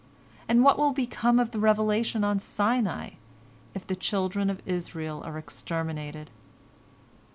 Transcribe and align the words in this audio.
And 0.47 0.63
what 0.63 0.79
will 0.79 0.93
become 0.93 1.37
of 1.37 1.51
the 1.51 1.59
revelation 1.59 2.23
on 2.23 2.39
Sinai, 2.39 3.11
if 3.75 3.85
the 3.85 3.95
children 3.95 4.49
of 4.49 4.59
Israel 4.65 5.21
are 5.23 5.37
exterminated?" 5.37 6.31